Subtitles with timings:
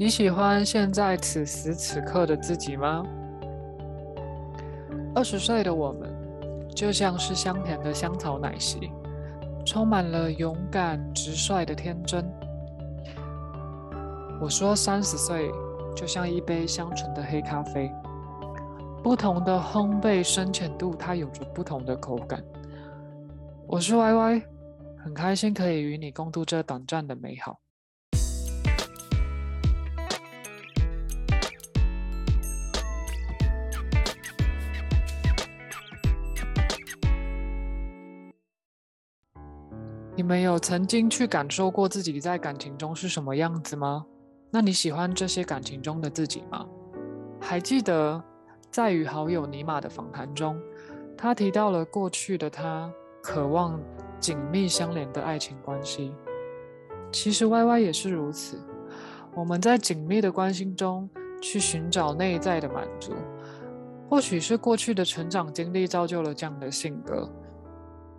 [0.00, 3.04] 你喜欢现在此时此刻的自己吗？
[5.14, 6.10] 二十岁的我们，
[6.74, 8.90] 就像是香甜的香草奶昔，
[9.66, 12.26] 充满了勇敢直率的天真。
[14.40, 15.52] 我说三十岁，
[15.94, 17.92] 就像一杯香醇的黑咖啡，
[19.02, 22.42] 不同的烘焙深浅度，它有着不同的口感。
[23.66, 24.42] 我是 Y Y，
[24.96, 27.60] 很开心可以与你共度这短暂的美好。
[40.20, 44.04] 你们有曾经去感受过自己在感情中是什么样子吗？
[44.50, 46.66] 那你喜欢这些感情中的自己吗？
[47.40, 48.22] 还记得
[48.70, 50.60] 在与好友尼玛的访谈中，
[51.16, 53.80] 他提到了过去的他渴望
[54.18, 56.12] 紧密相连的爱情关系。
[57.10, 58.58] 其实 Y Y 也是如此，
[59.34, 61.08] 我们在紧密的关系中
[61.40, 63.14] 去寻找内在的满足，
[64.06, 67.26] 或许是过去的成长经历造就了这样的性格。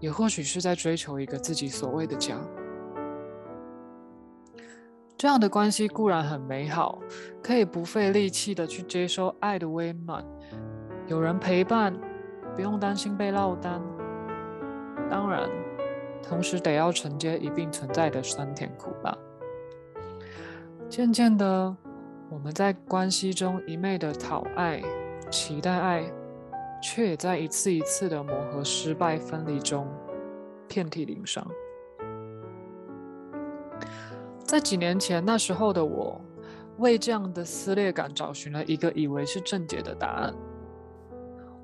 [0.00, 2.36] 也或许是在追求一个自己所谓的家，
[5.16, 7.00] 这样的关系固然很美好，
[7.42, 10.24] 可以不费力气的去接收爱的温暖，
[11.08, 11.92] 有人陪伴，
[12.54, 13.82] 不用担心被落单。
[15.10, 15.48] 当然，
[16.22, 19.16] 同时得要承接一并存在的酸甜苦辣。
[20.88, 21.76] 渐渐的，
[22.30, 24.80] 我们在关系中一昧的讨爱，
[25.30, 26.04] 期待爱。
[26.80, 29.86] 却也在一次一次的磨合、失败、分离中
[30.66, 31.46] 遍体鳞伤。
[34.38, 36.20] 在几年前，那时候的我，
[36.78, 40.34] 为这样的撕裂感找寻了一个以为是正解的答案。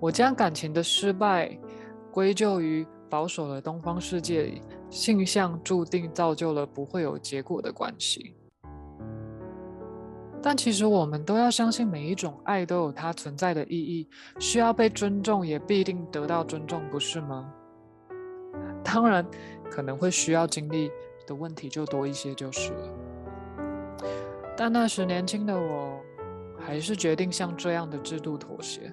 [0.00, 1.56] 我将感情的失败
[2.10, 8.34] 归咎于保守的东方世界里，性向注定造就了不会有结果的关系。
[10.42, 14.08] 但其实我们都要相信，每一种爱都有它存在的意义，
[14.40, 17.52] 需要被尊重，也必定得到尊重，不是吗？
[18.82, 19.24] 当然，
[19.70, 20.90] 可能会需要经历
[21.28, 22.88] 的问题就多一些，就是了。
[24.56, 26.00] 但那时年轻的我，
[26.58, 28.92] 还是决定向这样的制度妥协。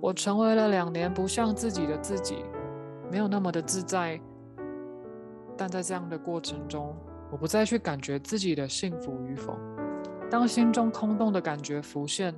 [0.00, 2.38] 我成为了两年不像自己的自己，
[3.10, 4.18] 没有那么的自在。
[5.56, 6.96] 但在这样的过程中，
[7.30, 9.54] 我不再去感觉自己的幸福与否。
[10.30, 12.34] 当心中空洞的感觉浮现，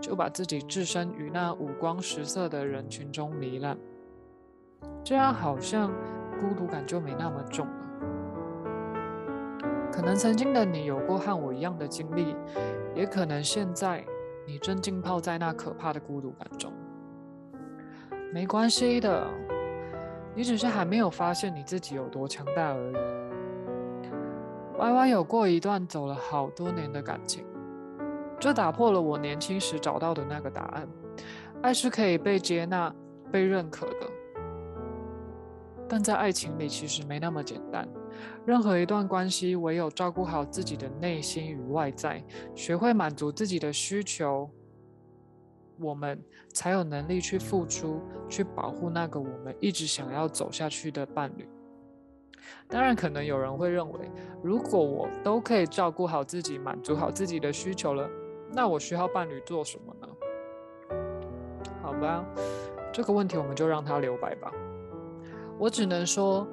[0.00, 3.76] 就把自己置身于那五光十色的人群中糜烂，
[5.04, 5.92] 这样好像
[6.40, 7.72] 孤独感就没那么重了。
[9.92, 12.34] 可能曾经的你有过和我一样的经历，
[12.94, 14.04] 也可能现在
[14.46, 16.72] 你正浸泡在那可怕的孤独感中。
[18.32, 19.26] 没关系的，
[20.34, 23.27] 你只是还没有发现你自己有多强大而已。
[24.78, 27.44] Y Y 有过一段走了好多年的感情，
[28.38, 30.88] 这打破了我年轻时找到的那个答案：
[31.62, 32.94] 爱是可以被接纳、
[33.32, 34.06] 被认可的。
[35.88, 37.88] 但在爱情里，其实没那么简单。
[38.46, 42.22] 任何一段关系，唯有照顾好自己的内心与外在，
[42.54, 44.48] 学会满足自己的需求，
[45.80, 46.22] 我们
[46.52, 51.48] 才有能力去付出，去保护那个我们一直想要走下去的伴侣。
[52.68, 53.98] 当然，可能有人会认为，
[54.42, 58.08] 如果我都可以照顾好自己，满足好自己的需求了，
[58.52, 60.08] 那我需要伴侣做什么呢？
[61.82, 62.24] 好吧，
[62.92, 64.52] 这个问题我们就让它留白吧。
[65.58, 66.46] 我只能说，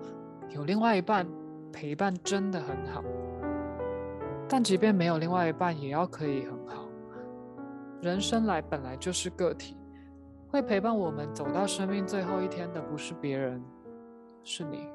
[0.49, 1.27] 有另外一半
[1.71, 3.03] 陪伴真的很好。
[4.47, 6.87] 但即便没有另外一半，也要可以很好。
[8.01, 9.75] 人生来本来就是个体，
[10.47, 13.61] 会陪伴我们走到生命最后一天的不是别人，
[14.43, 14.87] 是你。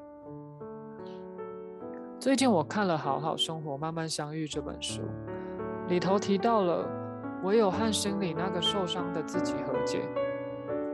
[2.21, 5.01] 最近我看了《好好生活，慢慢相遇》这本书，
[5.87, 6.87] 里头提到了，
[7.41, 10.07] 唯有和心里那个受伤的自己和解，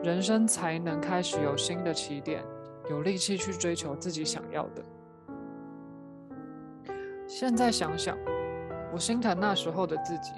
[0.01, 2.41] 人生才能开始有新的起点，
[2.89, 4.81] 有力气去追求自己想要的。
[7.27, 8.17] 现在想想，
[8.93, 10.31] 我心疼那时候的自己，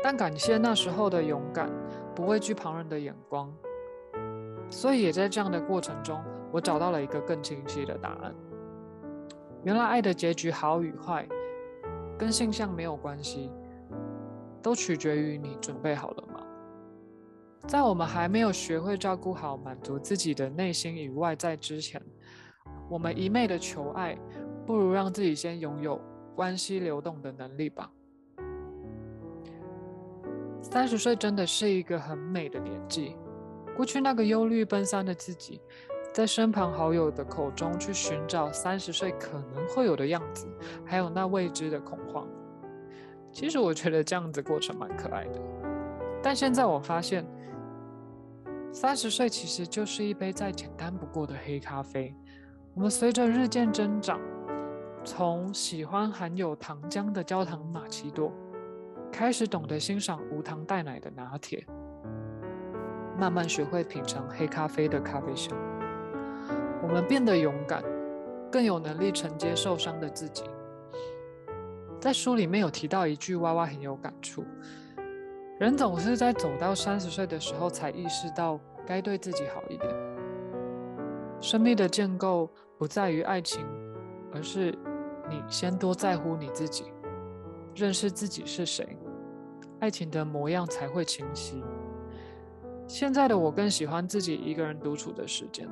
[0.00, 1.68] 但感谢那时候的勇敢，
[2.14, 3.52] 不畏惧旁人的眼光，
[4.70, 6.22] 所以也在这样的过程中，
[6.52, 8.32] 我找到了一个更清晰的答案。
[9.64, 11.26] 原来爱的结局好与坏，
[12.18, 13.50] 跟性向没有关系，
[14.62, 16.40] 都取决于你准备好了吗？
[17.66, 22.00] 在我们还没有学会照顾好、满足自己的内心与外在之前，
[22.88, 24.16] 我们一昧的求爱，
[24.64, 26.00] 不如让自己先拥有
[26.34, 27.90] 关系流动的能力吧。
[30.62, 33.16] 三十岁真的是一个很美的年纪，
[33.76, 35.60] 过去那个忧虑奔三的自己。
[36.12, 40.48] 在身旁好友的口中去寻找三十岁可能会有的样子，
[40.84, 42.26] 还有那未知的恐慌。
[43.30, 45.40] 其实我觉得这样子过程蛮可爱的。
[46.20, 47.24] 但现在我发现，
[48.72, 52.12] 三十岁其实就是一杯再简单不过的黑咖啡。
[52.74, 54.18] 我们随着日渐增长，
[55.04, 58.32] 从喜欢含有糖浆的焦糖玛奇朵，
[59.12, 61.64] 开始懂得欣赏无糖带奶的拿铁，
[63.16, 65.56] 慢慢学会品尝黑咖啡的咖啡香。
[66.88, 67.84] 我们变得勇敢，
[68.50, 70.42] 更有能力承接受伤的自己。
[72.00, 74.42] 在书里面有提到一句，娃娃很有感触：
[75.60, 79.94] 人总是在走到三十岁的时候，才意识到该对自己好一点。
[81.42, 83.66] 生命的建构不在于爱情，
[84.32, 84.74] 而是
[85.28, 86.86] 你先多在乎你自己，
[87.74, 88.96] 认识自己是谁，
[89.80, 91.62] 爱情的模样才会清晰。
[92.86, 95.68] 现在的我更喜欢自己一个人独处的时间，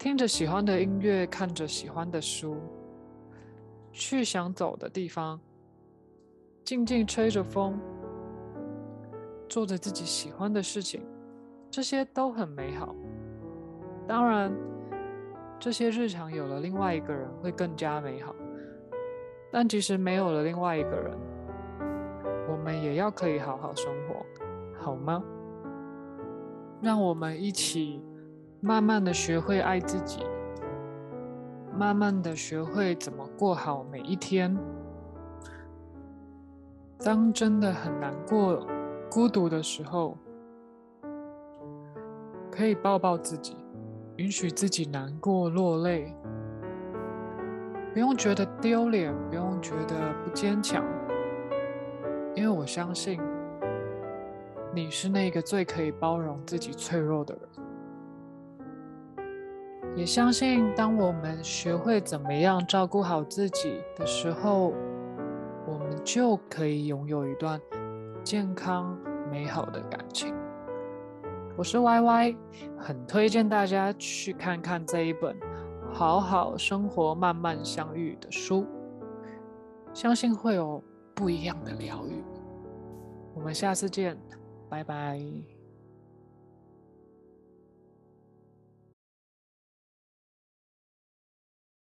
[0.00, 2.56] 听着喜欢的音乐，看着喜欢的书。
[3.92, 5.38] 去想走的地方，
[6.64, 7.78] 静静吹着风，
[9.46, 11.02] 做着自己喜欢的事情，
[11.70, 12.94] 这些都很美好。
[14.08, 14.50] 当然，
[15.58, 18.34] 这些日常有了另外一个人会更加美好。
[19.52, 21.14] 但即使没有了另外一个人，
[22.48, 24.24] 我们也要可以好好生活，
[24.78, 25.22] 好吗？
[26.80, 28.02] 让我们一起
[28.60, 30.24] 慢慢的学会爱自己。
[31.76, 34.56] 慢慢的学会怎么过好每一天。
[36.98, 38.66] 当真的很难过、
[39.10, 40.18] 孤独的时候，
[42.50, 43.56] 可以抱抱自己，
[44.16, 46.14] 允许自己难过、落泪，
[47.94, 50.84] 不用觉得丢脸，不用觉得不坚强，
[52.34, 53.18] 因为我相信
[54.74, 57.59] 你是那个最可以包容自己脆弱的人。
[59.96, 64.72] 也相信，当我们学会怎么样照顾好自己的时候，
[65.66, 67.60] 我们就可以拥有一段
[68.22, 68.96] 健康
[69.30, 70.34] 美好的感情。
[71.56, 72.36] 我是 Y Y，
[72.78, 75.36] 很推荐大家去看看这一本
[75.92, 78.66] 《好好生活，慢慢相遇》的书，
[79.92, 80.82] 相信会有
[81.14, 82.24] 不一样的疗愈。
[83.34, 84.16] 我们下次见，
[84.68, 85.20] 拜拜。